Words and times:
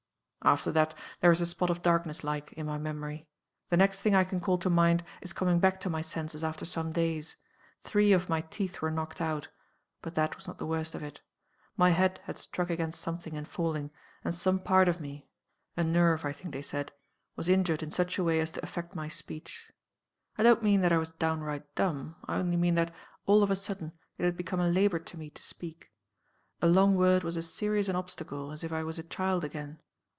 "After 0.43 0.71
that, 0.71 0.95
there 1.19 1.29
is 1.31 1.39
a 1.39 1.45
spot 1.45 1.69
of 1.69 1.83
darkness 1.83 2.23
like 2.23 2.51
in 2.53 2.65
my 2.65 2.79
memory. 2.79 3.27
The 3.69 3.77
next 3.77 3.99
thing 4.01 4.15
I 4.15 4.23
can 4.23 4.39
call 4.39 4.57
to 4.57 4.71
mind, 4.71 5.03
is 5.21 5.33
coming 5.33 5.59
back 5.59 5.79
to 5.81 5.89
my 5.89 6.01
senses 6.01 6.43
after 6.43 6.65
some 6.65 6.91
days. 6.91 7.37
Three 7.83 8.11
of 8.11 8.27
my 8.27 8.41
teeth 8.41 8.81
were 8.81 8.89
knocked 8.89 9.21
out 9.21 9.49
but 10.01 10.15
that 10.15 10.35
was 10.35 10.47
not 10.47 10.57
the 10.57 10.65
worst 10.65 10.95
of 10.95 11.03
it. 11.03 11.21
My 11.77 11.91
head 11.91 12.21
had 12.23 12.39
struck 12.39 12.71
against 12.71 12.99
something 12.99 13.35
in 13.35 13.45
falling, 13.45 13.91
and 14.23 14.33
some 14.33 14.57
part 14.59 14.87
of 14.87 14.99
me 14.99 15.29
(a 15.77 15.83
nerve, 15.83 16.25
I 16.25 16.31
think 16.33 16.55
they 16.55 16.63
said) 16.63 16.91
was 17.35 17.47
injured 17.47 17.83
in 17.83 17.91
such 17.91 18.17
a 18.17 18.23
way 18.23 18.39
as 18.39 18.49
to 18.49 18.63
affect 18.63 18.95
my 18.95 19.07
speech. 19.09 19.71
I 20.39 20.41
don't 20.43 20.63
mean 20.63 20.81
that 20.81 20.91
I 20.91 20.97
was 20.97 21.11
downright 21.11 21.75
dumb 21.75 22.15
I 22.25 22.37
only 22.39 22.57
mean 22.57 22.73
that, 22.73 22.91
all 23.27 23.43
of 23.43 23.51
a 23.51 23.55
sudden, 23.55 23.91
it 24.17 24.23
had 24.25 24.37
become 24.37 24.59
a 24.59 24.67
labor 24.71 24.97
to 24.97 25.17
me 25.19 25.29
to 25.29 25.43
speak. 25.43 25.91
A 26.63 26.67
long 26.67 26.95
word 26.95 27.23
was 27.23 27.37
as 27.37 27.53
serious 27.53 27.87
an 27.87 27.95
obstacle 27.95 28.51
as 28.51 28.63
if 28.63 28.73
I 28.73 28.81
was 28.83 28.97
a 28.97 29.03
child 29.03 29.43
again. 29.43 29.77